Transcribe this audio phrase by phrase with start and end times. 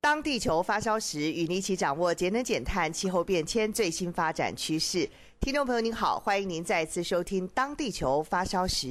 [0.00, 5.08] 当地球发烧时，与您一起掌握节能减碳、气候变迁最新发展趋势。
[5.40, 8.86] 听众朋友您好，欢迎您再次收听《当地球发烧时》，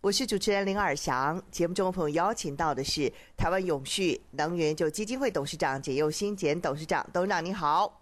[0.00, 1.42] 我是主持人林尔翔。
[1.50, 8.00] 节目中的朋友邀请到的是台湾永续能源就基金会董事长简佑新简董事长，董事长您好。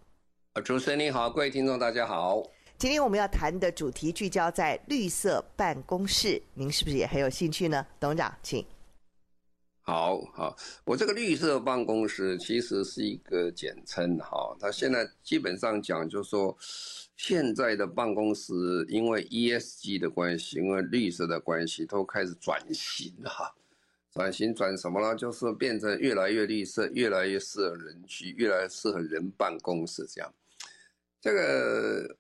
[0.63, 2.43] 主持人您好，各位听众大家好。
[2.77, 7.87] 今天我们要谈的主题聚焦在绿色办公室，您是不是也很有兴趣呢？
[7.99, 8.63] 董事长，请。
[9.91, 16.57] 好好，我这个绿色办公室其实是一个简称哈，它现在基本上讲就是说。
[17.17, 18.55] 现在的办公室
[18.89, 23.55] 因为 ESG 的关系，因为绿色的关系，都开始转型哈。
[24.11, 25.15] 转型转什么呢？
[25.15, 30.33] 就是变成越来越绿色，越来越适合人居，越来越适合人办公室这样。
[31.21, 32.17] 这个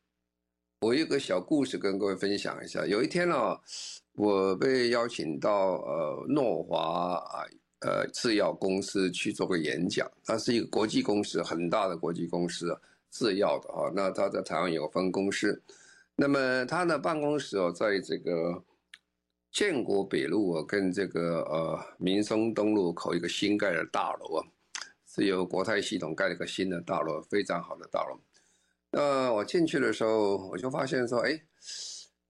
[0.81, 2.85] 我有个小故事跟各位分享一下。
[2.85, 3.59] 有一天呢、
[4.13, 7.47] 我被邀请到呃诺华啊
[7.81, 12.79] 呃制药公司去做个演讲，它是一个国际公司，很大的国际公司。
[13.13, 15.61] 制药的啊，那他在台湾有分公司，
[16.15, 18.63] 那么他的办公室哦，在这个
[19.51, 24.47] 建国北路啊，跟这个呃民生东路口一个新盖的大楼啊，
[25.09, 28.17] 是由国泰系统盖了一个新的大楼，非常好的大楼。
[28.93, 31.37] 那我进去的时候，我就发现说，哎，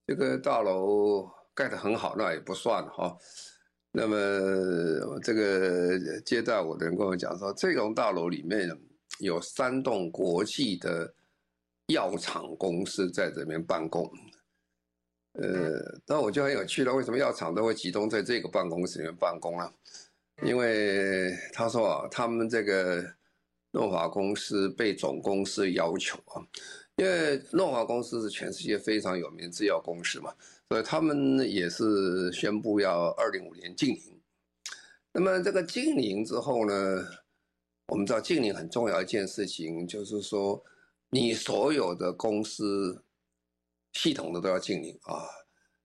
[0.07, 3.15] 这个大楼盖得很好，那也不算哈。
[3.93, 8.71] 那么这个接待我的人跟我讲说，这栋大楼里面。
[9.19, 11.13] 有三栋国际的
[11.89, 14.11] 药厂公司在这边办公，
[15.33, 19.71] 呃，那我就很有趣了，为什么药厂都会集中在这个办公室里面办公啊？
[20.43, 23.05] 因为他说啊，他们这个
[23.73, 26.41] 诺华公司被总公司要求啊，
[27.01, 30.35] 因为诺华公司是全世界非常有名制药公司嘛，
[30.69, 34.21] 所以他们也是宣布要二零五年禁零。
[35.11, 37.07] 那么这个禁零之后呢？
[37.89, 40.63] 我们知道禁零很重要一件事情，就是说
[41.11, 43.03] 你所有的公司
[43.95, 45.25] 系统的都要禁零啊，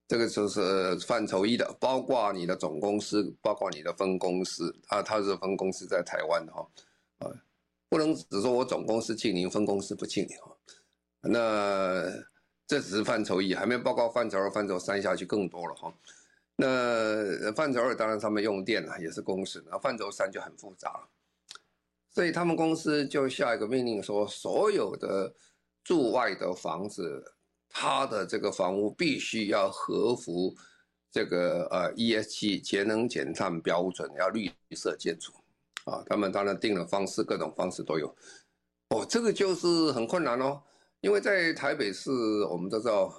[0.08, 6.68] 这个就是范畴一的，包括你的总公司，包括你的分公司啊，它是分公司在台湾的哈
[7.20, 7.32] 啊，
[7.90, 10.55] 不能只说我总公司禁零，分公司不禁零哈，
[11.28, 12.04] 那
[12.68, 15.94] 这只是范畴一，还没报告范畴二、范畴三下去更多了哈。
[16.56, 21.08] 那范畴二当然他们用电了，也是公司，那范畴三就很复杂。
[22.10, 25.34] 所以他们公司就下一个命令说，所有的
[25.84, 27.24] 驻外的房子，
[27.70, 30.56] 它的这个房屋必须要合符
[31.12, 35.34] 这个呃 ESG 节能减碳标准，要绿色建筑
[35.84, 36.02] 啊。
[36.08, 38.08] 他们当然定了方式，各种方式都有。
[38.90, 40.62] 哦，这个就是很困难哦，
[41.06, 42.10] 因为在台北市，
[42.50, 43.14] 我们都知道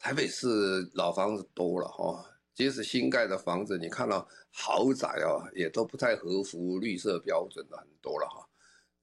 [0.00, 2.26] 台北市老房子多了哈。
[2.54, 8.44] 即使新盖的房子，你看到豪宅哦，也都不太合乎绿色标准的很多了哈，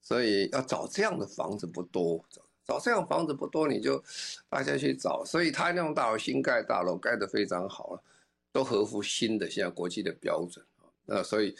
[0.01, 2.21] 所以要找这样的房子不多，
[2.65, 4.03] 找这样房子不多，你就
[4.49, 5.23] 大家去找。
[5.23, 8.03] 所以他那种大楼新盖大楼盖得非常好了，
[8.51, 10.83] 都合乎新的现在国际的标准啊。
[11.05, 11.55] 那所以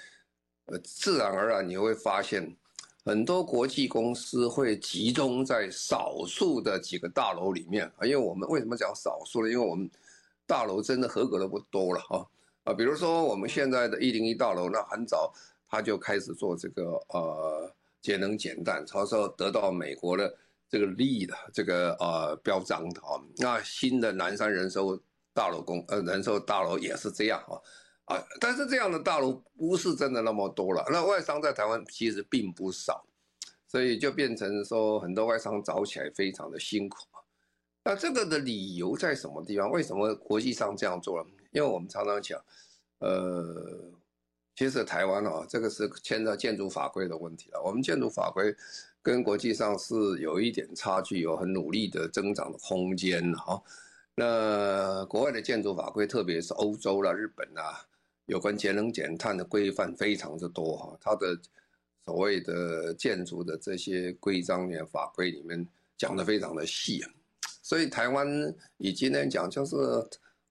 [0.66, 2.54] 呃，自然而然你会发现
[3.06, 8.06] 很多国际公司会集中在少数的几个大楼里面啊。
[8.06, 9.52] 因为我们为什么讲少数呢？
[9.52, 9.90] 因为我们
[10.46, 12.28] 大楼真的合格的不多了哈
[12.64, 15.34] 啊，比如说我们现在的一零一大楼，那很早
[15.70, 17.70] 他就开始做这个呃
[18.02, 20.34] 节能减碳，超时候得到美国的
[20.70, 23.20] 这个利益的这个呃标章的啊。
[23.38, 24.98] 那新的南山人寿
[25.34, 27.60] 大楼公呃人寿大楼也是这样啊
[28.06, 30.86] 啊，但是这样的大楼不是真的那么多了。
[30.92, 33.06] 那外商在台湾其实并不少，
[33.68, 36.98] 所以就变成说很多外商找起来非常的辛苦。
[37.86, 39.70] 那这个的理由在什么地方？
[39.70, 41.26] 为什么国际上这样做了？
[41.52, 42.42] 因为我们常常讲，
[43.00, 43.92] 呃，
[44.56, 47.62] 其实台湾啊，这个是牵扯到建筑法规的问题了。
[47.62, 48.56] 我们建筑法规
[49.02, 53.62] 跟国际上是有一点差距，有很努力的增长的空间哈。
[54.16, 57.86] 那国外的建筑法规，特别是欧洲啦、日本啊，
[58.26, 60.98] 有关节能减碳的规范非常之多哈。
[61.02, 61.38] 它的
[62.06, 65.68] 所谓的建筑的这些规章里面、法规里面
[65.98, 67.04] 讲得非常的细。
[67.62, 68.28] 所以台湾
[68.78, 69.76] 以今天讲，就是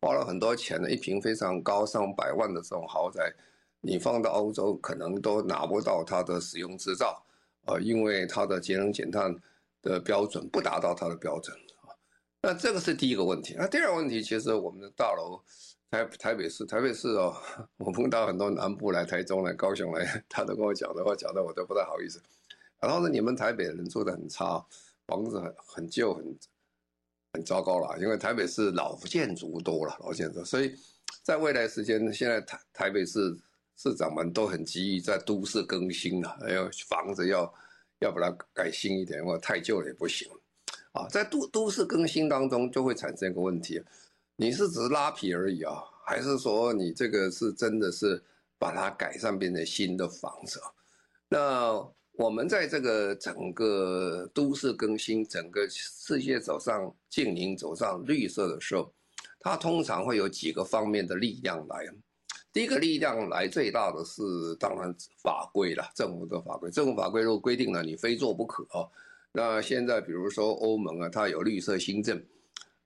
[0.00, 3.32] 花了很多钱的一坪非常高上百万的这种豪宅，
[3.80, 7.22] 你放到欧洲可能都拿不到它的使用执照，
[7.66, 9.36] 啊，因为它的节能减碳
[9.82, 11.92] 的标准不达到它的标准啊。
[12.40, 13.54] 那这个是第一个问题。
[13.58, 15.38] 那第二个问题，其实我们的大楼，
[15.92, 17.36] 台台北市，台北市哦，
[17.76, 22.18] 我碰到很多南部来、台中来、高雄来，他都跟我讲的话，讲的我都不太好意思。
[22.80, 24.64] 然后呢，你们台北人住的很差，
[25.06, 26.24] 房子很很旧，很
[27.34, 30.74] 很糟糕了，因为台北市老建筑多了，老建筑，所以
[31.22, 33.38] 在未来时间，现在台台北市。
[33.74, 37.52] 市长们都很急于在都市更新啊，还有房子要
[38.00, 40.30] 要把它改新一点，因为太旧了也不行
[40.92, 41.08] 啊。
[41.08, 43.82] 在都都市更新当中，就会产生一个问题：
[44.42, 48.20] 你是只是拉皮而已啊，还是说你这个是真的是
[48.58, 50.60] 把它改善变成新的房子？
[51.28, 51.72] 那
[52.14, 58.92] 我们在这个整个都市更新、整个世界走上净零、走上绿色的时候，
[59.38, 61.86] 它通常会有几个方面的力量来。
[62.52, 64.22] 第一个力量来最大的是
[64.58, 64.92] 当然
[65.22, 66.68] 法规了，政府的法规。
[66.68, 68.90] 政府法规如果规定了你非做不可哦，
[69.30, 72.20] 那现在比如说欧盟啊，它有绿色新政，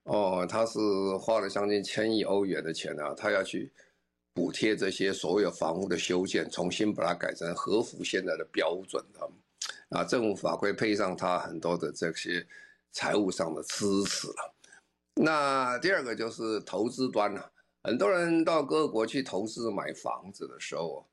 [0.06, 0.78] 哦，他是
[1.20, 3.72] 花了将近千亿欧元的钱啊，他要去
[4.32, 9.28] 补贴这些所有房屋的修建，重新把它改成合符现在的标准的，
[9.90, 12.46] 啊，政府法规配上他很多的这些
[12.92, 14.54] 财务上的支持了。
[15.14, 17.50] 那第二个就是投资端了。
[17.82, 21.04] 很多人到各国去投资买房子的时候，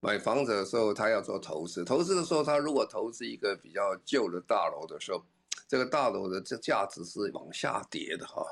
[0.00, 5.24] 买房子的时候他要做投资，投资的时候他如果投资一个比较旧的大楼的时候，
[5.72, 8.44] 这个大楼的这价值是往下跌的哈。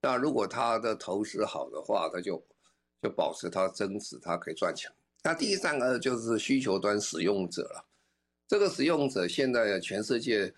[0.00, 2.44] 那如果他的投资好的话，他就
[3.00, 4.90] 就保持它增值，它可以赚钱。
[5.22, 7.84] 那第三个就是需求端使用者了，
[8.48, 10.52] 这个使用者现在全世界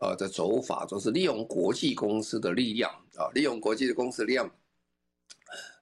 [0.00, 4.50] 呃的走法都是利用国际公司的力量啊，利用国际的公司力量。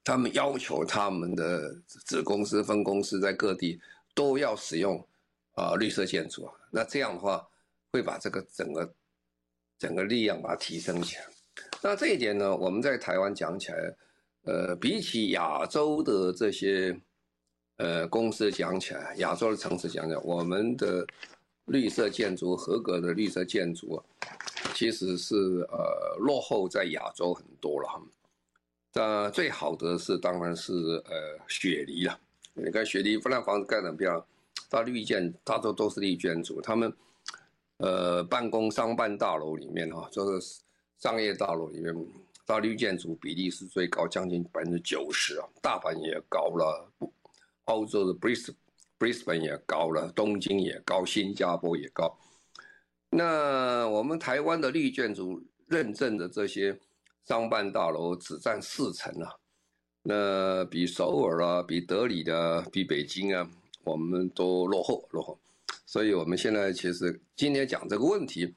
[0.05, 3.81] 他们要求他们的子公司、分公司在各地
[4.15, 5.03] 都要使用
[5.53, 7.49] 啊绿色建筑啊，那这样的话
[7.91, 8.95] 会把这个整个
[9.79, 11.25] 整个力量把它提升起来。
[11.83, 13.97] 那这一点呢，我们在台湾讲起来，
[14.43, 16.99] 呃，比起亚洲的这些
[17.77, 21.07] 呃公司讲起来，亚洲的城市讲起来，我们的
[21.67, 24.03] 绿色建筑合格的绿色建筑，
[24.75, 25.35] 其实是
[25.71, 28.03] 呃落后在亚洲很多了。
[28.95, 32.19] 那最好的是当然是呃雪梨了，
[32.55, 34.27] 你看雪梨不但房子盖得很漂亮，
[34.69, 36.93] 它绿建大多都是绿建筑，他们
[37.79, 40.61] 呃办公商办大楼里面哈，就是
[40.99, 41.95] 商业大楼里面，
[42.47, 46.91] 它绿建筑比例是最高，将近百分之九十啊，大阪也高了，
[47.65, 48.55] 澳洲的 Bris
[48.99, 52.19] Brisbane 也高了，东京也高，新加坡也高，
[53.11, 56.79] 那我们台湾的绿建筑认证的这些。
[57.25, 59.31] 商办大楼只占四成啊，
[60.03, 63.47] 那比首尔啊、比德里的、比北京啊，
[63.85, 65.39] 我们都落后落后。
[65.89, 68.55] 所以，我们现在其实今天讲这个问题，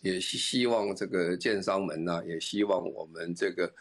[0.00, 3.72] 也希希望这个建商们呢、也希望我们这个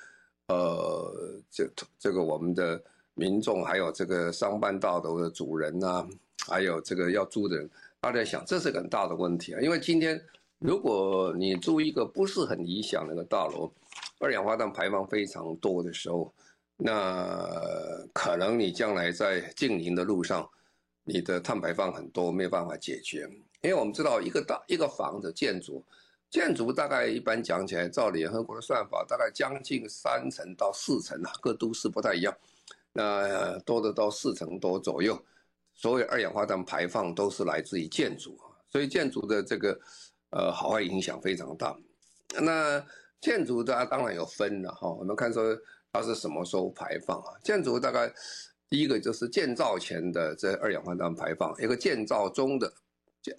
[0.50, 1.68] 呃，这
[1.98, 2.80] 这个我们的
[3.16, 6.08] 民众，还有这个商办大楼的主人呐、
[6.48, 7.68] 还有这个要租的人，
[8.02, 9.60] 大家想，这是很大的问题啊。
[9.62, 10.24] 因为今天
[10.60, 13.74] 如果你租一个不是很理想的那个大楼，
[14.20, 16.32] 二氧化碳排放非常多的时候，
[16.78, 17.50] 那
[18.14, 20.48] 可能你将来在净零的路上，
[21.04, 23.30] 你的碳排放很多，没有办法解决。
[23.62, 25.84] 因为我们知道，一个大一个房子建筑，
[26.30, 32.36] 建筑大概一般讲起来，照联合国的算法，大概将近三成到四成啊，各都市不太一样，
[32.94, 35.22] 那多的到四成多左右。
[35.74, 39.80] 所有二氧化碳排放都是来自于建筑啊，所以建筑的这个
[40.30, 41.76] 呃好坏影响非常大。
[42.40, 42.84] 那
[43.20, 45.58] 建筑它当然有分了哈，我们看说
[45.92, 47.34] 它是什么时候排放啊？
[47.44, 48.14] 建筑大概
[48.72, 52.74] 第一个就是建造前的这二氧化碳排放，一个建造中的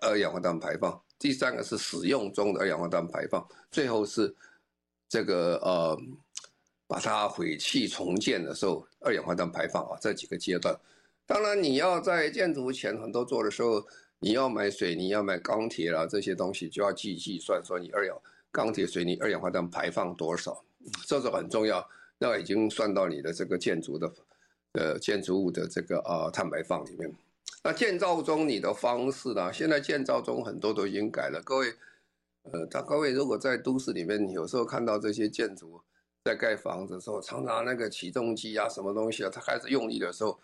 [0.03, 4.33] 二氧化碳排放，第三个是使用中的二氧化碳排放，最后是
[5.09, 5.99] 这个呃
[6.87, 10.79] 把它毁弃重建的时候二氧化碳排放啊，这几个阶段。
[11.25, 13.83] 当然你要在建筑前很多做的时候，
[14.19, 18.17] 你要买水泥，要买钢铁啦这些东西就要计计算说你二氧。
[18.51, 20.63] 钢铁、水泥二氧化碳排放多少？
[21.07, 21.83] 这是很重要。
[22.19, 24.13] 那已经算到你的这个建筑的，
[24.73, 27.13] 呃，建筑物的这个啊碳排放里面。
[27.63, 29.53] 那建造中你的方式呢？
[29.53, 31.41] 现在建造中很多都已经改了。
[31.45, 31.75] 各位，
[32.43, 35.81] 呃，他各位如果在都市里面，有时候看到这些建筑
[36.25, 40.41] 在盖房子的时候，常常那个起重机啊，什么东西啊，它开始用力的时候，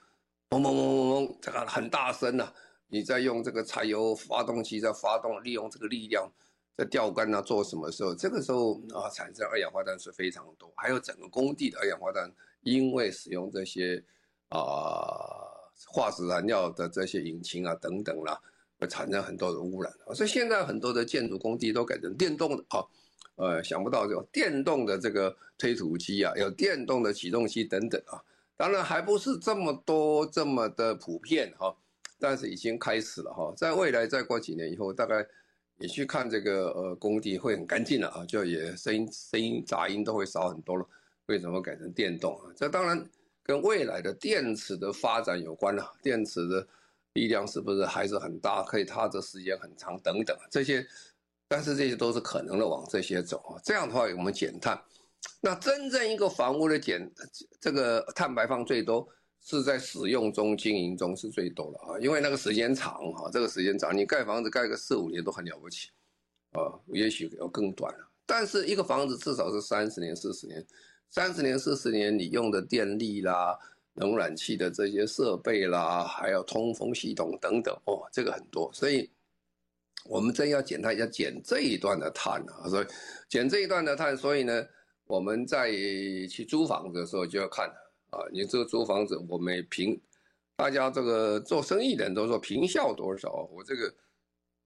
[0.50, 2.52] 砰砰砰砰砰，这个很大声啊。
[2.88, 6.30] 你在用这个柴油发动机在发动，利用这个力量。
[6.76, 8.14] 在吊杆啊，做什么时候？
[8.14, 10.72] 这个时候啊，产生二氧化碳是非常多。
[10.76, 14.00] 还有整个工地的二氧化碳，因为使用这些
[14.48, 15.48] 啊
[15.86, 18.38] 化石燃料的这些引擎啊等等啦，
[18.78, 19.92] 会产生很多的污染。
[20.14, 22.84] 所以现在很多的建筑工地都改成电动的啊，
[23.36, 28.20] 呃，想不到有电动的这个推土机啊，有电动的起动机等等啊，
[28.56, 31.74] 当然还不是这么多这么的普遍哈，
[32.18, 35.24] 但是已经开始了哈，在未来再过几年以后，大概
[35.76, 40.84] 你去看这个呃工地会很干净了啊，就也声音声音杂音都会少很多了。
[41.26, 42.50] 为什么改成电动啊？
[42.56, 43.08] 这当然
[43.48, 45.90] 跟未来的电池的发展有关了。
[46.02, 46.68] 电池的
[47.14, 50.86] 力量是不是还是很大，可以它的时间很长等等这些，
[51.48, 53.56] 但是这些都是可能的往这些走啊。
[53.64, 54.78] 这样的话，我们减碳，
[55.40, 57.10] 那真正一个房屋的减
[57.58, 59.08] 这个碳排放最多
[59.40, 65.88] 是在使用中经营中是最多的啊，因为那个时间长哈，这个时间长，你盖房子盖个四五年都很了不起
[66.52, 68.06] 啊，也许要更短了。
[68.26, 70.62] 但是一个房子至少是三十年、四十年。
[71.10, 73.58] 三十年、四十年，你用的电力啦、
[73.94, 79.10] 冷暖气的这些设备啦，还有通风系统等等，哦，这个很多，所以
[80.04, 82.86] 我们真要减碳，要减这一段的碳啊，所以
[83.28, 84.66] 减这一段的碳，所以呢，
[85.06, 85.70] 我们在
[86.28, 87.66] 去租房子的时候就要看
[88.10, 89.98] 啊，你这个租房子，我们平，
[90.56, 93.94] 大家这个做生意的人都说平效多少，我这个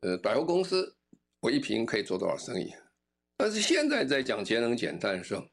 [0.01, 0.93] 呃百货公司，
[1.41, 2.75] 我一平可以做多少生意，
[3.37, 5.45] 但是现在在讲节能减碳的时候。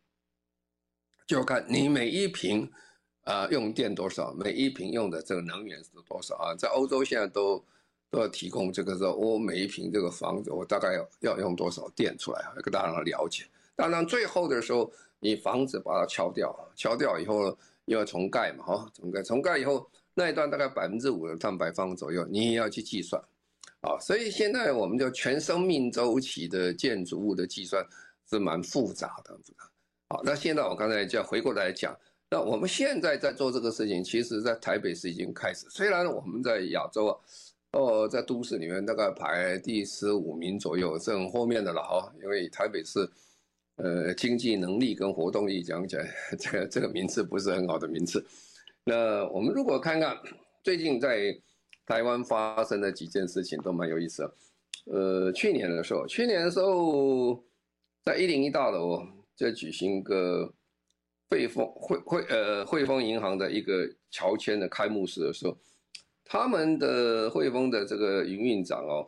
[1.30, 2.68] 就看你每一瓶，
[3.26, 6.56] 啊、用电多少，每一瓶用的这个能源是多少啊？
[6.58, 7.64] 在欧洲现在都
[8.10, 13.44] 都要提供这个说，我每一瓶这个房子我大概要要用多少电出来，要给大家了解。
[13.76, 17.56] 当然最后的时候，你房子把它敲掉，敲掉以后
[17.86, 23.24] 又要重盖嘛，哈，重盖，重盖以后那一段大概百分之五的碳排放左右，你也要去计算，
[23.82, 27.86] 啊，所以现在我们就全生命周期的建筑物的计算
[28.28, 29.40] 是蛮复杂的。
[30.12, 31.96] 好，那现在我刚才就要回过来讲，
[32.32, 35.68] 那我们现在在做这个事情，其实在台北市已经开始。
[35.70, 37.20] 虽然我们在亚洲啊，
[37.74, 42.12] 哦，在都市里面大概排第十五名左右，是很后面的了哈。
[42.24, 43.08] 因为台北市，
[43.76, 48.26] 呃，经济能力跟活动力讲起来，这个这个名次不是很好的名次。
[48.86, 50.18] 那我们如果看看
[50.64, 51.40] 最近在
[51.86, 54.28] 台湾发生的几件事情，都蛮有意思。
[54.86, 57.44] 呃，去年的时候，去年的时候，
[58.04, 59.06] 在一零一大楼。
[59.40, 60.54] 在举行一个
[61.30, 65.58] 汇丰汇汇呃汇丰银行的一个乔迁的开幕式的时候，
[66.26, 69.08] 他们的汇丰的这个营运长哦，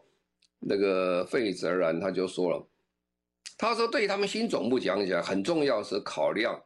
[0.60, 2.66] 那个费泽然他就说了，
[3.58, 6.64] 他说对他们新总部讲起来很重要是考量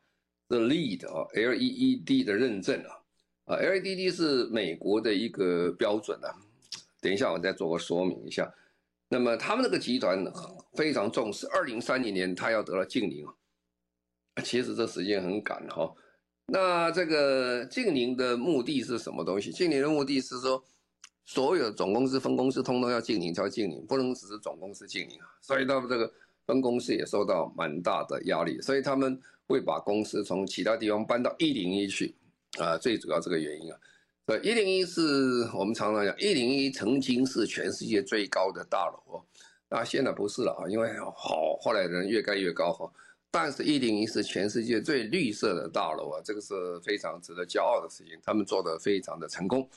[0.47, 3.01] 的 Lead 啊 LEED 的认证啊
[3.45, 6.29] 啊 LEED 是美国的一个标准啊，
[7.01, 8.53] 等一下我再做个说明一下。
[9.09, 10.23] 那么他们那个集团
[10.75, 13.33] 非常重视，二零三零年他要得到净零啊。
[14.43, 15.91] 其实这时间很赶哈，
[16.47, 19.51] 那这个静宁的目的是什么东西？
[19.51, 20.61] 静宁的目的是说，
[21.23, 25.27] 所有总公司、分公司通通要静宁，才净零，不能只是总公司静宁啊。
[25.41, 26.11] 所以他们这个
[26.45, 32.13] 分公司也受到蛮大的压力，所以他们会把公司从其他地方搬到一零一去
[32.59, 32.77] 啊。
[32.77, 33.79] 最主要这个原因啊，
[34.27, 39.23] 所以一零一是我们常常讲，一零一曾经是全世界最高的大楼哦，
[39.69, 42.91] 那现在不是了啊，因为好后来人越盖越高哈。
[43.37, 48.17] 但是，一零一是全世界最绿色的大楼啊，这个是非常值得骄傲的事情。
[48.23, 49.69] 他们做的非常的成功，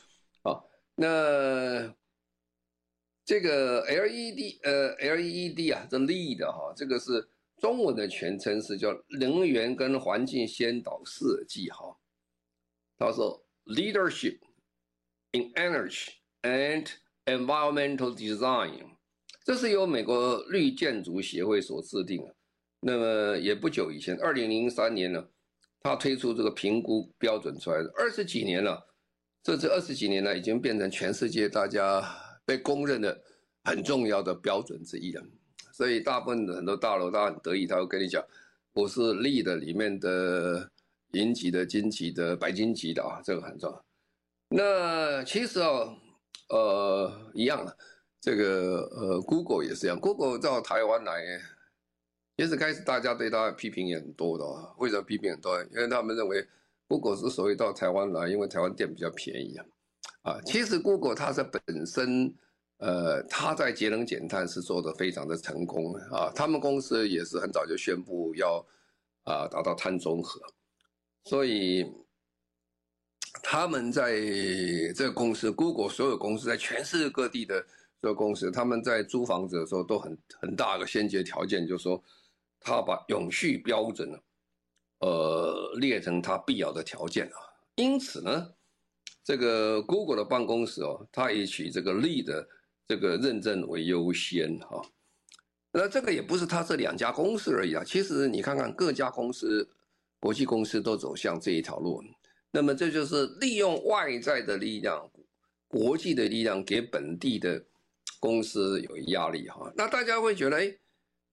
[0.43, 0.63] 啊，
[0.95, 1.93] 那
[3.25, 11.99] 这个 LED 呃 LED 啊，这 LEED 哈，这个是中文的全称是叫能源跟环境先导设计哈。
[12.97, 14.39] 他说 Leadership
[15.33, 16.11] in Energy
[16.43, 16.87] and
[17.25, 18.85] Environmental Design，
[19.45, 22.37] 这是由美国绿建筑协会所制定的。
[22.81, 25.25] 那么也不久以前，二零零三年呢，
[25.81, 28.81] 他推出这个评估标准出来的，二十几年了，
[29.43, 32.01] 这这二十几年呢，已经变成全世界大家
[32.47, 33.21] 被公认的
[33.65, 35.23] 很重要的标准之一了。
[35.73, 38.25] 所以大部分的很多大楼，他很得意，他会跟你讲，
[38.75, 40.71] 我是 LEED 里面的
[41.15, 43.85] 银级的、金级的、白金级的啊，这个很重要。
[44.51, 45.97] 那其实哦，
[46.51, 47.77] 呃，一样的，
[48.21, 51.41] 这个呃，Google 也是一样，Google 到台湾来。
[52.39, 54.45] 其实开始大家对他的批评也很多的，
[54.77, 55.61] 为什么批评很多？
[55.73, 56.47] 因为他们认为
[56.87, 59.67] Google 之所以到台湾来，因为台湾店比较便宜啊。
[60.23, 62.33] 啊，其实 Google 它是本身，
[62.77, 66.31] 呃，它在节能减碳是做得非常的成功啊。
[66.33, 68.65] 他们公司也是很早就宣布要
[69.25, 70.41] 啊达到碳中和，
[71.25, 71.85] 所以
[73.43, 74.13] 他们在
[74.95, 77.61] 这个公司，Google 所有公司在全世界各地的
[78.01, 82.01] 这个公司，他们在租房子的时候都很很大的先决条件，就是说。
[82.61, 84.19] 他把永续标准呢，
[85.01, 87.39] 呃，列成他必要的条件啊。
[87.77, 88.53] 因此呢，
[89.23, 92.49] 这个 Google 的办公室哦，它也取这个绿的
[92.87, 94.83] 这个认证为优先哈。
[95.71, 99.69] 那这个也不是它这两家公司而已啊，其实你看看各家公司，
[100.19, 102.03] 国际公司都走向这一条路。
[102.51, 105.09] 那么这就是利用外在的力量，
[105.69, 107.63] 国际的力量给本地的
[108.19, 109.71] 公司有压力哈。
[109.77, 110.75] 那大家会觉得，哎，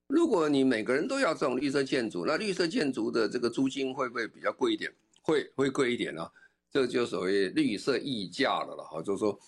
[0.08, 4.92] 如果你每个人都要这种绿色建筑，那绿色建筑的这个租金会不会比较贵一点？
[5.22, 6.30] 会会贵一点呢？
[6.70, 9.38] 这就所谓绿色溢价了了哈，就是说，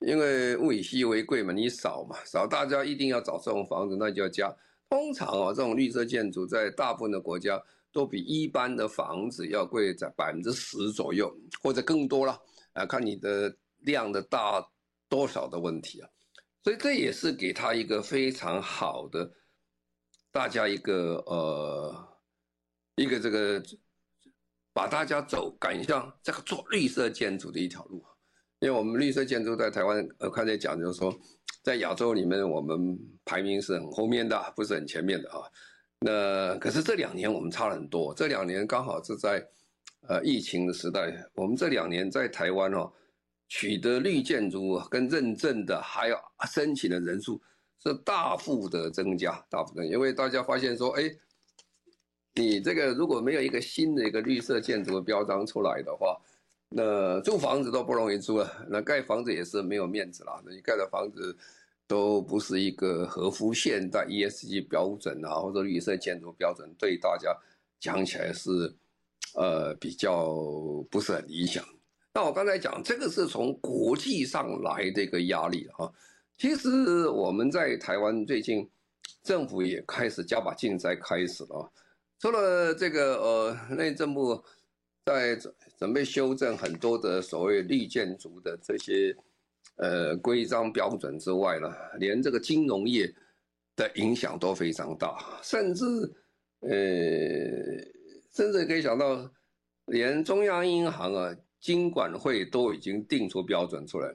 [0.00, 4.54] 因为物以稀为贵嘛，你少嘛少，大家一定要找这种房子，那就要加。
[4.90, 12.38] 通常啊，这种绿色建筑在大部分的国家都比一般的房子要贵在百分之十左右，或者更多了
[12.74, 14.62] 啊，看你的量的大
[15.08, 16.08] 多少的问题啊。
[16.62, 19.30] 所以这也是给他一个非常好的，
[20.36, 22.08] 大家一个呃
[22.96, 23.62] 一个这个。
[24.74, 28.04] 把大家走赶向这个做绿色建筑的一条路，
[28.58, 31.10] 因为我们绿色建筑在台湾，呃，刚才讲就是说，
[31.62, 35.40] 在亚洲里面我们排名是很后面的，不是很前面的啊。
[36.00, 39.42] 那可是这两年我们差了很多，这两年刚好是在
[40.08, 42.92] 呃疫情的时代，我们这两年在台湾哦，
[43.48, 46.18] 取得绿建筑跟认证的还有
[46.52, 47.40] 申请的人数
[47.82, 51.10] 是大幅的增加，大幅的，因为大家发现说，哎。
[52.38, 56.20] 你这个如果没有一个新的一个绿色建筑的标章出来的话，
[56.68, 60.44] 那租房子都不容易租了，那盖房子也是没有面子了。
[60.46, 61.34] 你盖的房子
[61.86, 67.34] 都不是一个合乎现代 ESG 标准啊，或者绿色建筑标准，对大家
[67.80, 68.70] 讲起来是，
[69.34, 70.26] 呃，比较
[70.90, 71.64] 不是很理想。
[72.12, 75.90] 那我刚才讲这个是从国际上来的一个压力啊。
[76.38, 78.68] 其实我们在台湾最近
[79.22, 81.72] 政府也开始加把劲在开始了。
[82.18, 84.42] 除了这个呃，内政部
[85.04, 89.16] 在准准备修正很多的所谓绿建筑的这些
[89.76, 93.06] 呃规章标准之外呢，连这个金融业
[93.74, 95.84] 的影响都非常大，甚至
[96.60, 96.70] 呃，
[98.32, 99.30] 甚至可以想到，
[99.86, 104.14] 连中央银行啊，金管会都已经定出标准出来。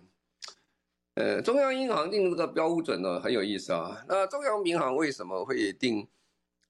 [1.22, 4.04] 呃，中央银行定这个标准呢，很有意思啊。
[4.08, 6.08] 那中央银行为什么会定？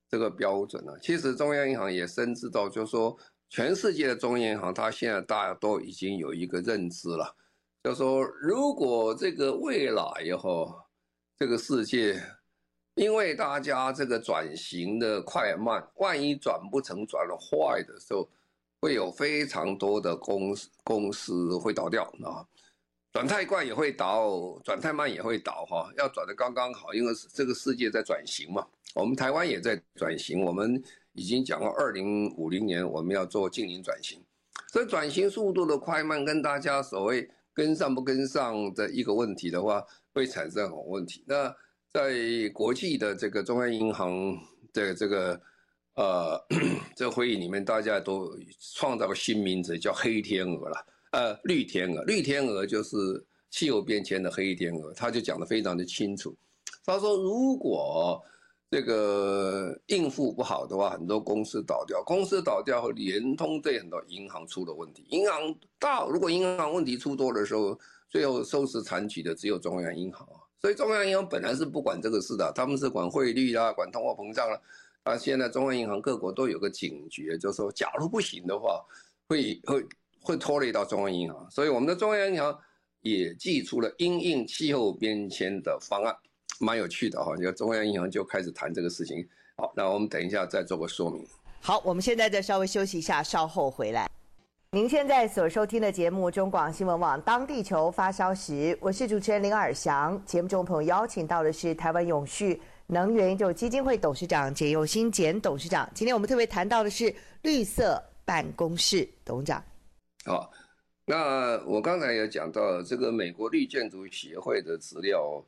[0.09, 3.17] 这个标准呢，其实中央银行也深知到，就是说，
[3.49, 7.33] 全世界的中央银行，它现在大家都已经有一个认知了，
[7.81, 10.75] 就是说，如果这个未来以后，
[11.37, 12.21] 这个世界，
[12.95, 18.27] 因为大家这个转型的快慢，万一转不成转了坏的时候，
[18.81, 22.43] 会有非常多的公司公司会倒掉啊，
[23.11, 28.65] 转太快也会倒，转太慢也会倒哈，要转得刚刚好，因为这个世界在转型嘛。
[28.93, 30.81] 我们台湾也在转型，我们
[31.13, 34.21] 已经讲了，二零五零年我们要做净零转型，
[34.71, 41.23] 所以转型速度的快慢跟大家所谓跟上不跟上的一个问题的话，会产生很多问题。
[41.27, 41.53] 那
[41.91, 42.13] 在
[42.53, 44.37] 国际的这个中央银行
[44.71, 45.41] 的这个
[45.95, 46.41] 呃
[46.95, 48.37] 这会议里面，大家都
[48.75, 56.35] 创造个新名词叫黑天鹅了，呃绿天鹅，绿天鹅就是气候变迁的黑天鹅，他就讲得非常的清楚，
[56.85, 58.21] 他说如果
[58.69, 65.05] 这个应付不好的话，很多公司倒掉，公司倒掉后，连通对很多银行出了问题。
[65.09, 67.77] 银行大，如果银行问题出多的时候，
[68.09, 70.39] 最后收拾残局的只有中央银行啊。
[70.61, 74.57] 所以中央银行本来是不管这个事的，他们是管汇率啦，管通货膨胀啦。
[75.03, 78.81] 啊，现在中央银行各国都有个警觉，就是说，假如不行的话，
[79.27, 79.85] 会会
[80.21, 81.49] 会拖累到中央银行。
[81.51, 82.57] 所以我们的中央银行
[83.01, 86.15] 也寄出了因应气候变迁的方案。
[86.59, 89.27] 蛮有趣的哈，你看中央银行就开始谈这个事情。
[89.57, 91.25] 好，那我们等一下再做个说明。
[91.59, 94.07] 好，我们现在再稍微休息一下，稍后回来。
[94.71, 100.23] 您现在所收听的节目中广新闻网《当地球发烧时》，我是主持人林尔祥。
[100.25, 105.89] 节目中朋友邀请到的是台湾永续能源研究基金会董事长简又新简董事长。
[105.93, 109.61] 今天我们特别谈到的是绿色办公室董事长。
[110.25, 110.51] 好，
[111.05, 115.45] 那我刚才也讲到这个美国绿建筑协会的资料。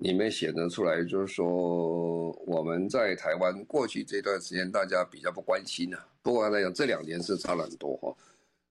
[0.00, 6.08] 里面显得出来，就是说我们在台湾过去这段时间，大家比较不关心啊。
[6.22, 8.16] 不过来讲，这两年是差了很多哈。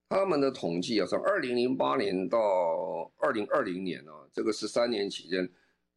[0.09, 5.47] 他们的统计啊，从二零零八年到二零二零年啊，这个十三年期间，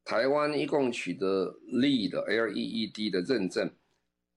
[0.05, 3.70] 台湾一共取得 LEED L-E-E-D 的认证，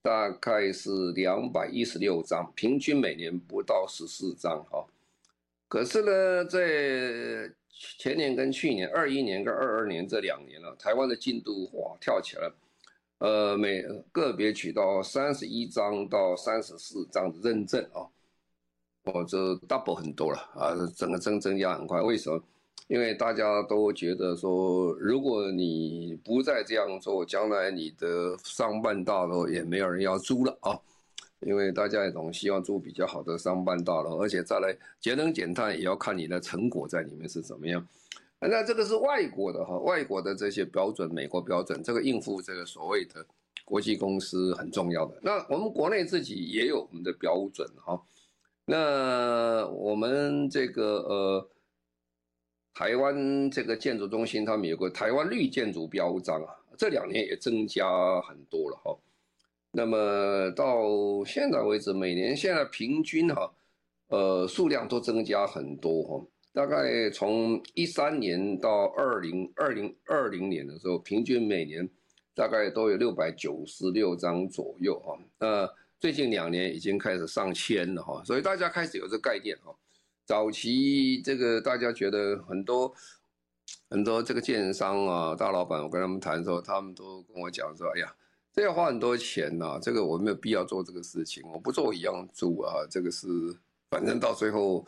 [0.01, 4.87] 大概是两百一十六张，平均每年不到十四张哈。
[5.75, 7.53] 可是呢，在
[7.99, 12.55] 前年跟去年，二一年跟二二年这两年了，台湾的进度哇跳起来了，
[13.17, 13.83] 呃，每
[14.13, 18.07] 个别取到三十一张到三十四张的认证啊，
[19.03, 22.01] 哦，这 double 很多了啊，整个增增加很快。
[22.01, 22.41] 为什么？
[22.87, 30.79] 因为大家都觉得说，如果你不再这样做，将来你的上半大楼也没有人要租了啊。
[31.45, 37.87] 因为大家也总希望住比较好的商办大楼，而且再来节能减碳也要看你的成果在里面是怎么样。
[38.39, 43.25] 那这个是外国的哈，外国的这些标准，美国标准，这个应付这个所谓的
[43.63, 45.17] 国际公司很重要的。
[45.21, 47.99] 那我们国内自己也有我们的标准哈。
[48.65, 51.49] 那我们这个呃，
[52.73, 58.97] 台湾这个建筑中心，他们有个台湾绿建筑标章啊，这两年也增加很多了哈。
[59.75, 60.85] 那么到
[61.25, 63.51] 现在为止，每年现在平均哈，
[64.07, 66.25] 呃，数量都增加很多哈。
[66.53, 71.89] 大概从一三年到二零二零二零年的时候，平均每年
[72.33, 75.19] 大概都有六百九十六张左右哈。
[75.37, 79.75] 那最近两年已经开始上千了哈，所以大家开始有这概念哈。
[80.25, 82.93] 早期这个大家觉得很多
[83.89, 88.15] 很多这个建商啊、大老板，我跟他们谈的时候，他们都跟我讲说：“哎呀，
[88.55, 92.87] 这要花很多钱呐，这个我没有必要做这个事情，我不做一样住啊。
[92.89, 93.27] 这个是
[93.89, 94.85] 反正到最后，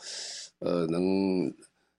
[0.60, 1.54] 呃，能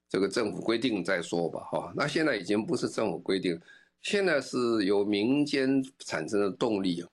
[0.09, 1.93] 这个政府规定再说吧哈。
[1.95, 3.61] 那现在已经不是政府规定，
[4.01, 7.09] 现在是由民间产生的动力啊。”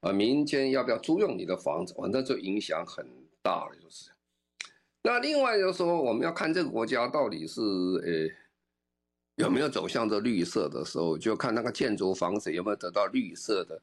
[0.00, 1.94] 啊，民间要不要租用你的房子？
[1.94, 3.06] 反正就影响很
[3.42, 4.10] 大了，就是。
[5.02, 13.80] 那另外就是说，我们要看这个国家到底是呃有没有走向这绿色的时候，就看那个建筑房子有没有得到绿色的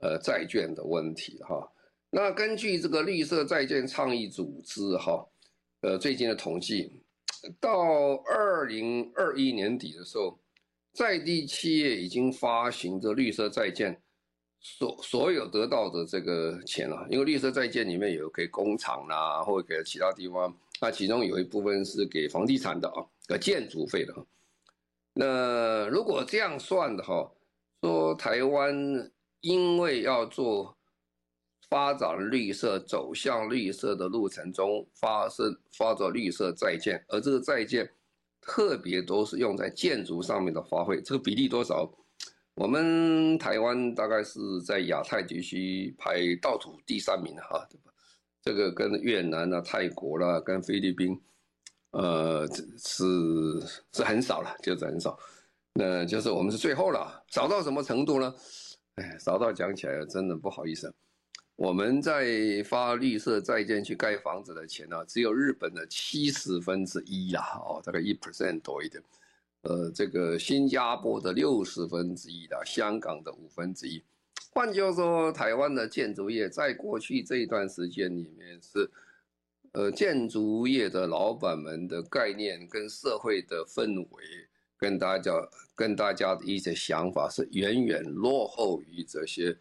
[0.00, 1.66] 呃债券的问题哈。
[2.10, 5.26] 那根据这个绿色债券倡议组织哈，
[5.80, 7.02] 呃最近的统计，
[7.60, 10.38] 到二零二一年底的时候，
[10.92, 14.00] 在地企业已经发行这绿色债券。
[14.58, 24.12] 所所有得到的这个钱啊，因为绿色债券里面有给工厂啦，或者给其他地方，那其中有一部分是给房地产的啊，给建筑费的。
[25.12, 27.30] 那如果这样算的哈，
[27.80, 28.74] 说台湾
[29.40, 30.76] 因为要做
[31.68, 37.90] 发展绿色、走向绿色的路程中发生发展绿色债券，而这个债券
[38.40, 41.90] 特别都是用在建筑上面的花费，这个比例多少？
[42.54, 47.68] 我们台湾大概是在亚太地区排倒数第三名哈，
[48.40, 51.20] 这个跟越南啊、泰国啦、跟菲律宾，
[51.90, 53.04] 呃，是
[53.92, 55.18] 是很少了，就是很少。
[55.74, 58.34] 那就是我们是最后了，少到什么程度呢？
[58.96, 60.90] 哎，少到讲起来真的不好意思，
[61.54, 69.02] 我们在发绿色债券去盖房子的钱呢，只有日本的七十分之一啦，哦，大概一 percent 多一点。
[69.62, 74.02] 呃，这个新加坡的六十分之一的，香港的五分之一，
[74.50, 78.90] 换句话说，台湾的建筑业在过去这一段时间里面是，
[79.72, 84.45] 呃，建筑业的老板们的概念跟社会的氛围，
[84.76, 85.32] 跟大家
[85.74, 89.56] 跟大家的一些想法是远远落后于这些，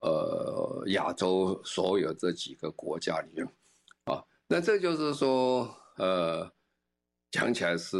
[0.00, 3.46] 呃，亚洲所有这几个国家里面，
[4.04, 6.50] 啊，那这就是说，呃，
[7.30, 7.96] 讲起来是。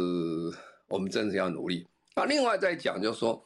[0.91, 1.87] 我们真的要努力。
[2.17, 3.41] 那另外再讲，就是说，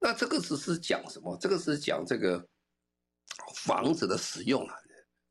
[0.00, 1.38] 那这个只是讲什么？
[1.40, 2.44] 这个是讲这个
[3.54, 4.74] 房子的使用啊，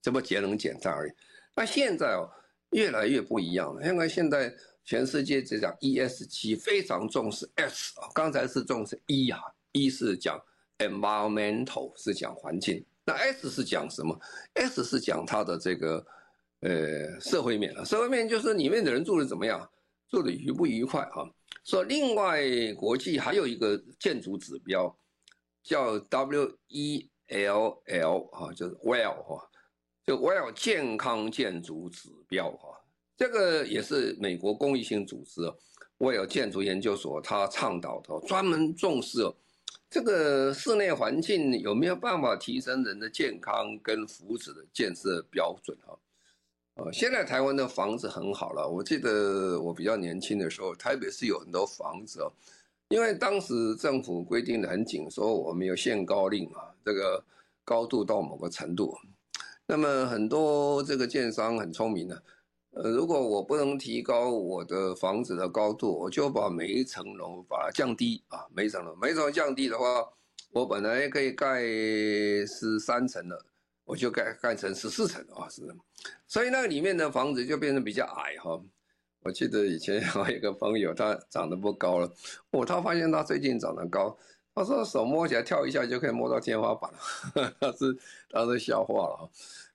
[0.01, 1.11] 这么节能减碳而已。
[1.53, 2.31] 那现在哦，
[2.69, 3.85] 越来越不一样了。
[3.85, 8.09] 因为现在全世界只讲 ESG，非常重视 S 啊。
[8.13, 9.39] 刚才是重视 E 啊
[9.71, 10.39] ，E 是讲
[10.79, 12.85] environmental，是讲环境。
[13.05, 14.19] 那 S 是讲什么
[14.53, 16.05] ？S 是讲它的这个
[16.61, 17.83] 呃社会面了。
[17.83, 19.69] 社会面就是里面的人住的怎么样。
[20.09, 21.25] 做的愉不愉快啊？
[21.63, 22.43] 说另外
[22.75, 24.95] 国际还有一个建筑指标
[25.63, 29.49] 叫 W E L L 啊，就是 Well 哈，
[30.05, 32.72] 就 Well 健康建筑指标哈，
[33.15, 35.41] 这个也是美国公益性组织
[35.99, 39.19] Well 建筑研究所他倡导的，专门重视
[39.89, 45.97] 这个室内环境有没有办法提升人的健康跟福祉的建设标准哈。
[46.75, 48.67] 呃，现在台湾的房子很好了。
[48.67, 52.33] 我记得我比较年轻的时候，台北市有很多房子哦，
[52.89, 57.23] 因为当时政府规定的很紧，说我们有限高令啊，这个
[57.63, 58.97] 高度到某个程度。
[59.67, 62.23] 那么很多这个建商很聪明的，
[62.73, 69.85] 呃，如果我不能提高我的房子的高度，我就把每一层楼把它降低啊，每一层楼，每一层降低的话，
[70.51, 71.61] 我本来可以盖
[72.45, 73.45] 十三层的。
[73.85, 75.61] 我就盖盖成十四层啊，是，
[76.25, 78.57] 所以那里面的房子就变得比较矮哈。
[79.23, 82.09] 我记得以前有一个朋友，他长得不高了，
[82.51, 84.17] 哦，他发现他最近长得高，
[84.55, 87.97] 他说手摸起来跳一下就可以摸到天花板了， 他是
[88.29, 89.29] 他是笑话了，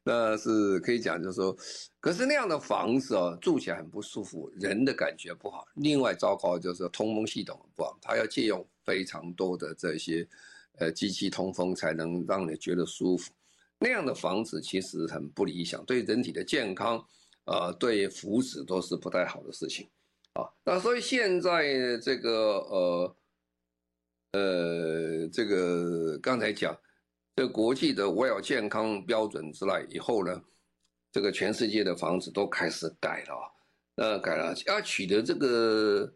[0.08, 1.54] 那是可以讲就是说，
[2.00, 5.66] 可是那样的房子哦，住起来很不舒服，人的感觉不好。
[5.74, 10.26] 另外糟糕就是通风系统不好，它要借用非常多的这些
[10.78, 13.30] 呃机器通风才能让你觉得舒服。
[13.78, 17.04] 那样的房子其实很不理想，对人体的健康，
[17.44, 19.86] 呃，对福祉都是不太好的事情
[20.32, 20.48] 啊。
[20.64, 22.30] 那所以现在这个
[22.70, 23.14] 呃。
[24.32, 26.78] 呃，这个刚才讲，
[27.38, 30.42] 这国际的 WELL 健康标准之来以后呢，
[31.12, 33.54] 这个全世界的房子都开始改了，
[33.94, 36.12] 那改了要取得这个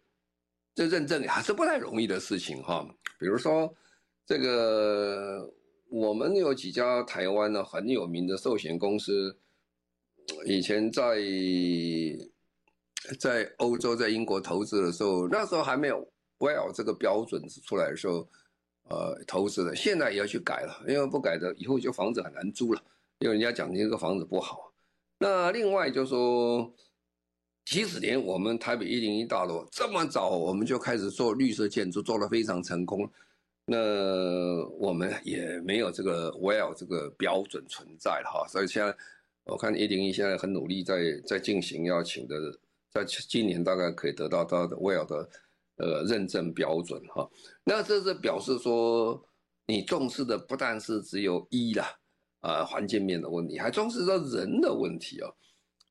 [0.74, 2.84] 这认证还是不太容易的事情哈。
[3.20, 3.72] 比如说，
[4.26, 5.48] 这个
[5.90, 9.38] 我们有几家台湾的很有名的寿险公司，
[10.44, 11.20] 以前在
[13.20, 16.04] 在欧洲、在英国投资的时候，那时候还没有。
[16.40, 18.28] Well，这个标准出来的时候，
[18.88, 22.82] 呃，投资的现在也要去改了，因为不改的以后就房子很难租了，
[23.20, 24.70] 因为人家讲你这个房子不好。
[25.18, 26.70] 那另外就是说，
[27.64, 33.08] 几十年我们台北一零一大楼这么早我们就开始做绿色建筑，做得非常成功，
[33.64, 33.78] 那
[34.78, 38.46] 我们也没有这个 Well 这个标准存在了哈。
[38.48, 38.94] 所以现在
[39.44, 42.34] 我看一零一现在很努力在在进行要请的，
[42.90, 45.30] 在今年大概可以得到它的 Well 的。
[45.82, 47.28] 呃，认证标准哈，
[47.64, 49.20] 那这是表示说，
[49.66, 51.98] 你重视的不但是只有一啦，
[52.38, 55.28] 啊，环境面的问题，还重视到人的问题啊，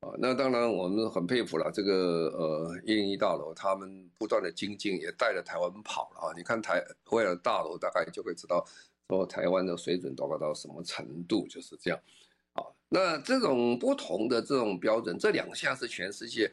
[0.00, 1.92] 啊，那当然我们很佩服了这个
[2.28, 6.32] 呃一零一大楼，他们不断的精进，也带着台湾跑了啊。
[6.34, 8.66] 你看台为了大楼，大概就会知道
[9.10, 12.00] 说台湾的水准达到到什么程度，就是这样。
[12.54, 16.50] 啊，那这种不同的这种标准，这两项是全世界。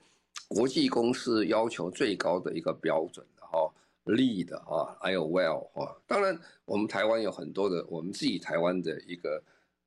[0.49, 3.71] 国际公司要求最高的一个标准的哈
[4.05, 5.95] ，lead 啊，还有 WELL 哈。
[6.07, 9.41] 当然，我们台湾有很多的，我们自己台湾的一个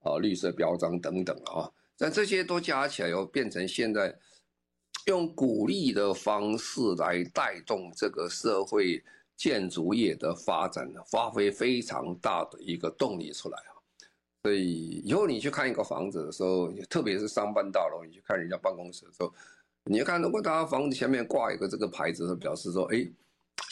[0.05, 1.69] 啊绿色标章等等啊。
[1.99, 4.17] 但这些都加起来，又变成现在
[5.07, 9.03] 用鼓励的方式来带动这个社会
[9.37, 13.75] 建筑业的发展，发挥非常大的一个动力出来啊。
[14.45, 19.35] 所以以后你去看一个房子的时候，特别是商办大楼，你去看人家办公室的时候。
[19.85, 23.05] 你看，如果他房子前面挂一个这个牌子，表示说，哎，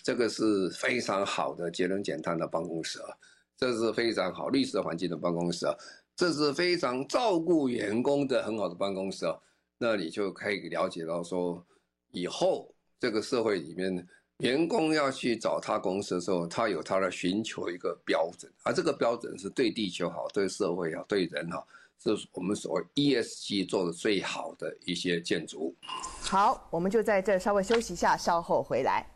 [0.02, 3.08] 这个是非常好的节能减碳的办公室啊，
[3.56, 5.74] 这是非常好绿色环境的办公室啊，
[6.16, 9.38] 这是非常照顾员工的很好的办公室啊，
[9.78, 11.64] 那你就可以了解到说，
[12.10, 14.04] 以后这个社会里面，
[14.38, 21.64] 员工要去找他公司的时候，他有他的寻求一个标准，而这个标准是对地球好，对社会好，对人好。
[22.02, 25.76] 这是我们所谓 ESG 做的最好的一些建筑。
[26.22, 29.06] 好，我们就在这稍微休息一下，稍后回来。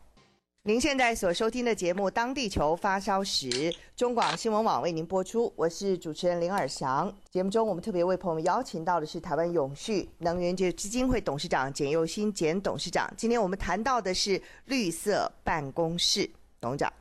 [0.61, 3.49] 您现在所收听的节目《当地球发烧时》，
[3.95, 7.11] 中广新闻网为您播出，我是主持人林尔祥。
[7.31, 13.11] 节目中，我们特别为朋友们邀请到的是台湾永续能源基金会董事长简佑新简董事长。
[13.17, 16.93] 今天我们谈到的是绿色办公室，董事长。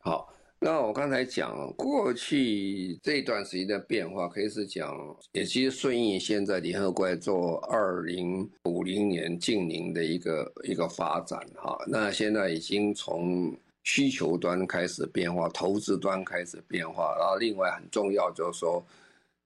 [0.00, 0.32] 好。
[0.60, 4.92] 那我刚才讲过去这段时间的变化，可以是讲，
[5.32, 11.78] 也其实顺应现在联合国做二零五零年净零的一个一个发展哈。
[11.86, 18.84] 那现在已经从需求端开始变化，投资端开始变化，然后另外很重要就是说，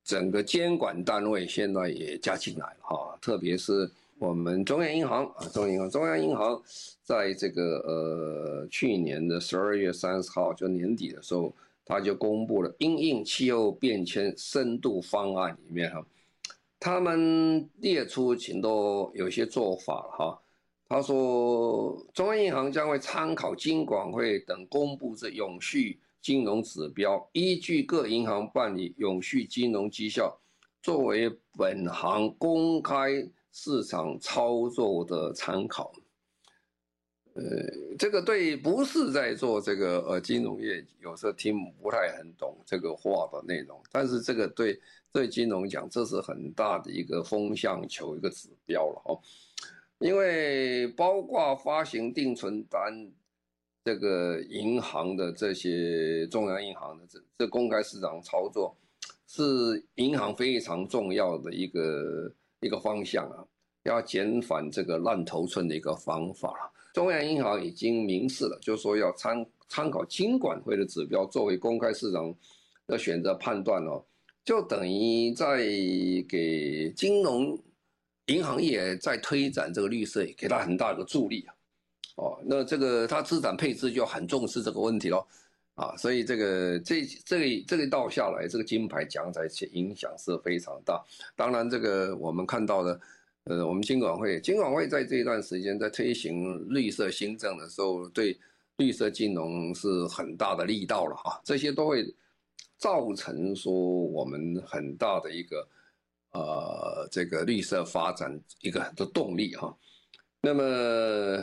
[0.05, 3.91] 整个监管单位现在也加进来哈，特别是。
[4.23, 6.63] 我们中央银行啊，中央银行，中央银行，
[7.03, 11.53] 在这个呃去年的十二月三十号，就年底的时候，
[11.85, 16.07] 他就公布了因应气候变迁深度方案里面哈，
[16.79, 20.41] 他们列出挺多有些做法哈。
[20.89, 30.39] 他说，中央银行将会参考金管会等公布这永续金融指标，依据各银行办理永续金融绩效，
[30.81, 33.29] 作为本行公开。
[33.55, 35.93] 市场操作的参考，
[37.35, 37.43] 呃，
[37.99, 44.81] 这个对不是在做这个呃金融业，有时候听不太很懂这个话的内容，但是这个对
[45.13, 49.21] 对金融讲，这是很大的一个风向球，一个指标了哦。
[49.99, 53.13] 因为包括发行定存单
[53.85, 58.75] 这个银行的这些中央银行的这这公开市场操作，
[59.27, 62.35] 是银行非常重要的一个。
[62.63, 63.45] 一个方向啊，
[63.83, 66.73] 要减缓这个烂头寸的一个方法。
[66.95, 72.35] 中央银行已经明示了，就是说要参参考金管会的指标作为公开市场
[72.87, 74.05] 的选择判断哦，
[74.45, 75.57] 就等于在
[76.29, 77.59] 给金融
[78.27, 81.55] 银行业在推展这个绿色，给他很大的助力啊。
[82.17, 85.27] 哦，那这个他资产配置就很重视这个问题喽。
[85.75, 91.03] 啊，所以这个这这这一道下来，这个金牌奖才影响是非常大。
[91.35, 93.01] 当然，这个我们看到的，
[93.45, 98.39] 呃，我们金管会金管会在这一段时间在推行绿色新政的时候，对
[98.77, 102.05] 绿色金融是很大的力道了啊，这些都会
[102.77, 105.67] 造成说我们很大的一个
[106.33, 109.75] 呃这个绿色发展一个的动力哈。
[110.43, 111.43] 那么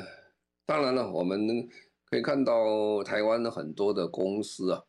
[0.68, 1.68] 当然了，我们。
[2.10, 4.82] 可以看到台湾的很多的公司啊，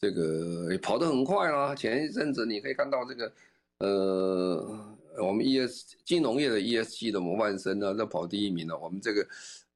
[0.00, 1.74] 这个跑得很快啦。
[1.74, 3.32] 前一阵子你可以看到这个，
[3.78, 8.78] 呃，我们 E S 金融业的 E S G 的模范生呢，在跑第一名了。
[8.78, 9.26] 我们这个，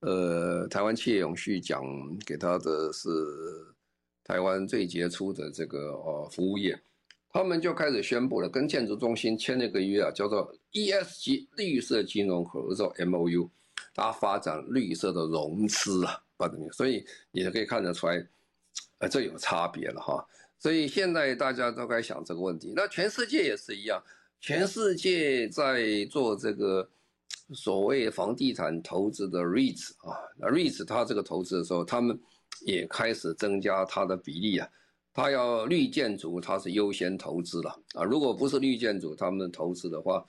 [0.00, 1.82] 呃，台湾企业永续奖
[2.24, 3.10] 给他的是
[4.24, 6.78] 台湾最杰出的这个呃服务业，
[7.28, 13.50] 他们就开始宣布了，跟建筑中心签了一个约啊，叫做 E S G 绿色金融合作 M O U，
[13.98, 16.22] 它发展绿色的融资啊。
[16.72, 18.24] 所以你就可以看得出来，
[18.98, 20.24] 呃，这有差别了哈。
[20.56, 22.72] 所以现在大家都该想这个问题。
[22.76, 24.00] 那全世界也是一样，
[24.40, 26.88] 全世界在做这个
[27.52, 32.16] 所谓房地产投资的 REITs 啊，那 REITs 它这个投资的时候，他们
[32.60, 34.68] 也开始增加它的比例啊。
[35.12, 38.04] 它要绿建筑，它是优先投资了啊。
[38.04, 40.24] 如果不是绿建筑，他们投资的话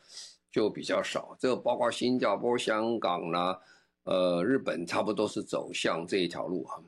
[0.51, 1.35] 就比较少。
[1.39, 3.59] 这包括新加坡、香港啦、
[4.03, 6.81] 呃，日本差不多是走向这一条路哈。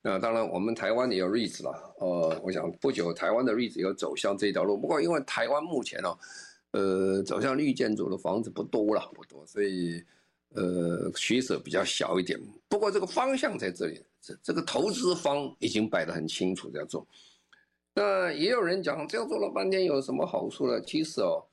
[0.00, 1.94] 那当然，我们台湾也有 REITs 了。
[1.98, 4.76] 呃，我想不久台湾的 REITs 也有走向这条路。
[4.76, 6.18] 不过，因为台湾目前哦，
[6.72, 10.04] 呃，走向绿建筑的房子不多了，不多，所以
[10.54, 12.38] 呃，取舍比较小一点。
[12.68, 17.06] 不过，这个方向在这里，这这个投资方已经摆得很清楚，这样做。
[17.94, 20.80] 那也有人讲，这样做了半天有什么好处呢？
[20.82, 21.44] 其实哦。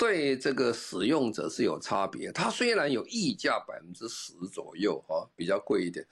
[0.00, 6.02] 对这个使用者是有差别，它虽然有溢价百分之十左右哈，比较贵一点，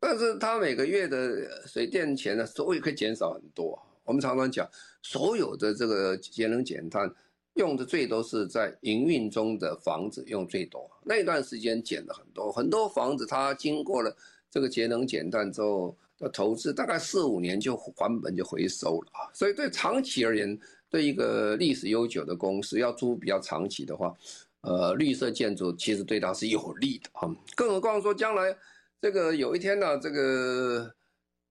[0.00, 3.80] 但是它每个月的水电钱呢，所以可以减少很多。
[4.02, 4.68] 我们常常讲，
[5.00, 7.08] 所有的这个节能减碳
[7.54, 14.12] 用的最多是在营运中的房子用最多，那段时间减了很多，很多房子它经过了
[14.50, 20.58] 这个节能减碳之后的投资，大概四五年就还本就回收了啊，所以对长期而言。
[20.96, 24.16] 对一个历史悠久的公司要租比较长期的话，
[24.62, 27.28] 呃，绿色建筑其实对它是有利的啊。
[27.54, 28.56] 更何况说将来
[28.98, 30.90] 这个有一天呢、这个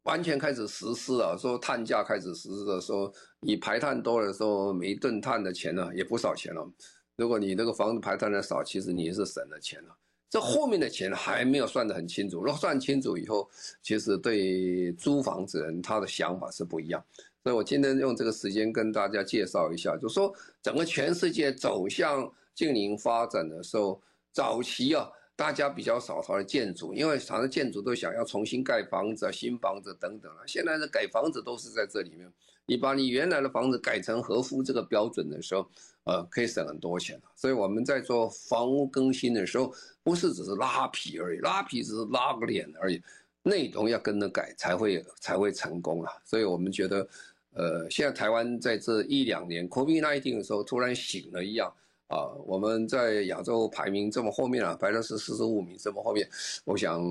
[0.02, 6.68] 完全开始实施了，说碳价开始实施的时候，你排碳多的时候，每一吨碳的钱呢也不少钱了。
[7.16, 9.96] 如果你这个房子排碳的少，其实你是省了钱了。
[10.28, 13.48] 这后面的钱还没有算得很清楚，如果算清楚以后，
[13.84, 17.06] 其实对租房子人他的想法是不一样。
[17.46, 30.42] 所以我今天用这个时间跟大家介绍一下，就是说整个全世界走向近零发展的时候，早期啊，大家比较少讨论建筑，因为常常建筑都想要重新盖房子啊、新房子等等了。
[30.48, 32.28] 现在的改房子都是在这里面，
[32.66, 35.70] 你把你原来的房子改成合乎这个标准的时候，
[36.06, 37.22] 呃，可以省很多钱。
[37.36, 43.00] 所以我们在做房屋更新的时候，不是只是拉皮而已，拉皮只是拉个脸而已，
[43.44, 46.12] 内容要跟着改才会才会成功啊。
[46.24, 47.08] 所以我们觉得。
[47.56, 51.74] 呃，现在台湾在这一两年 COVID-19 的时候突然醒了一样
[52.08, 56.30] 啊，我们在亚洲排名这么后面啊，排的是四十五名这么后面。
[56.66, 57.02] 我想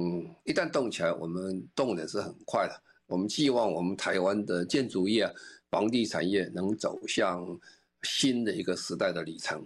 [0.45, 2.83] 一旦动起来，我们动的是很快的。
[3.07, 5.29] 我们寄望我们台湾的建筑业、
[5.71, 7.47] 房地产业能走向
[8.03, 9.63] 新的一个时代的里程，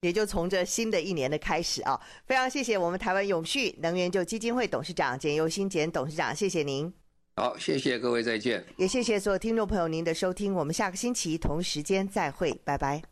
[0.00, 7.03] 也就从这新的一年的开始啊，非常谢谢我们台湾永续能源就基金会董事长简尤新简董事长，谢谢您。
[7.36, 8.64] 好，谢谢各位，再见。
[8.76, 13.04] 也谢谢所有听众朋友您的收听，我们下个星期同时间再会，拜拜。